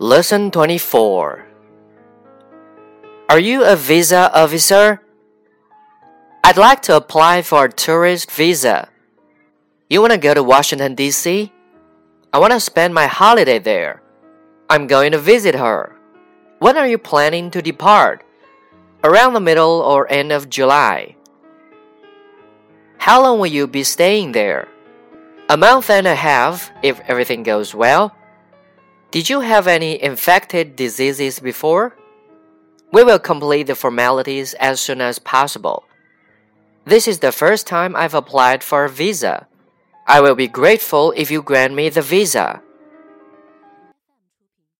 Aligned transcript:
Lesson 0.00 0.50
24 0.50 1.44
Are 3.28 3.38
you 3.38 3.62
a 3.62 3.76
visa 3.76 4.32
officer? 4.32 5.04
I'd 6.42 6.56
like 6.56 6.80
to 6.88 6.96
apply 6.96 7.42
for 7.42 7.66
a 7.66 7.70
tourist 7.70 8.30
visa. 8.30 8.88
You 9.90 10.00
want 10.00 10.14
to 10.14 10.18
go 10.18 10.32
to 10.32 10.42
Washington, 10.42 10.94
D.C.? 10.94 11.52
I 12.32 12.38
want 12.38 12.54
to 12.54 12.60
spend 12.60 12.94
my 12.94 13.08
holiday 13.08 13.58
there. 13.58 14.00
I'm 14.70 14.86
going 14.86 15.12
to 15.12 15.18
visit 15.18 15.54
her. 15.54 15.94
When 16.60 16.78
are 16.78 16.88
you 16.88 16.96
planning 16.96 17.50
to 17.50 17.60
depart? 17.60 18.24
Around 19.04 19.34
the 19.34 19.44
middle 19.44 19.84
or 19.84 20.10
end 20.10 20.32
of 20.32 20.48
July. 20.48 21.16
How 22.96 23.20
long 23.20 23.38
will 23.38 23.52
you 23.52 23.66
be 23.66 23.84
staying 23.84 24.32
there? 24.32 24.66
A 25.50 25.58
month 25.58 25.90
and 25.90 26.06
a 26.06 26.14
half 26.14 26.72
if 26.82 27.00
everything 27.00 27.42
goes 27.42 27.74
well. 27.74 28.16
Did 29.10 29.28
you 29.28 29.40
have 29.40 29.66
any 29.66 30.00
infected 30.00 30.76
diseases 30.76 31.40
before? 31.40 31.96
We 32.92 33.02
will 33.02 33.18
complete 33.18 33.66
the 33.66 33.74
formalities 33.74 34.54
as 34.54 34.80
soon 34.80 35.00
as 35.00 35.18
possible. 35.18 35.84
This 36.84 37.08
is 37.08 37.18
the 37.18 37.32
first 37.32 37.66
time 37.66 37.96
I've 37.96 38.14
applied 38.14 38.62
for 38.62 38.84
a 38.84 38.88
visa. 38.88 39.48
I 40.06 40.20
will 40.20 40.36
be 40.36 40.46
grateful 40.46 41.12
if 41.16 41.28
you 41.28 41.42
grant 41.42 41.74
me 41.74 41.88
the 41.88 42.02
visa. 42.02 42.62